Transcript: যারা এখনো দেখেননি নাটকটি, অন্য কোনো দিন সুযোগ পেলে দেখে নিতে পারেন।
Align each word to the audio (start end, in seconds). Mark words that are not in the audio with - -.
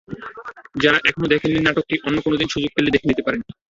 যারা 0.75 0.97
এখনো 1.09 1.25
দেখেননি 1.27 1.61
নাটকটি, 1.63 1.95
অন্য 2.07 2.17
কোনো 2.21 2.35
দিন 2.37 2.47
সুযোগ 2.47 2.71
পেলে 2.75 2.93
দেখে 2.93 3.09
নিতে 3.09 3.25
পারেন। 3.25 3.41